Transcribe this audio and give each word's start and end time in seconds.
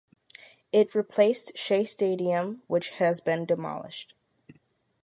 It 0.71 0.95
replaced 0.95 1.55
Shea 1.55 1.83
Stadium, 1.85 2.63
which 2.65 2.89
has 2.93 3.21
been 3.21 3.45
demolished. 3.45 4.15